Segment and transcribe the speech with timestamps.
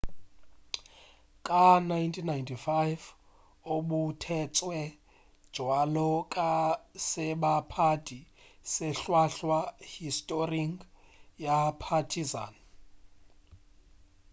[1.47, 3.03] ka 1995
[3.73, 4.79] o boutetšwe
[5.53, 6.51] bjalo ka
[7.07, 8.21] sebapadi
[8.71, 9.59] se hlwahlwa
[9.93, 10.73] historing
[11.43, 12.53] ya partizan